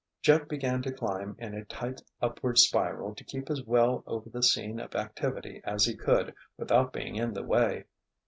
[0.23, 4.41] Jeff began to climb in a tight upward spiral to keep as well over the
[4.41, 7.83] scene of activity as he could without being in the way.